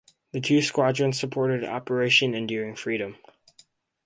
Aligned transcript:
The 0.31 0.41
two 0.41 0.63
squadrons 0.63 1.19
supported 1.19 1.63
Operation 1.63 2.33
Enduring 2.33 2.75
Freedom. 2.75 3.17